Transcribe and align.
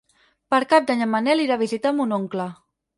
Per 0.53 0.59
Cap 0.71 0.87
d'Any 0.89 1.05
en 1.07 1.13
Manel 1.17 1.45
irà 1.47 1.59
a 1.61 1.65
visitar 1.67 1.95
mon 2.01 2.21
oncle. 2.23 2.53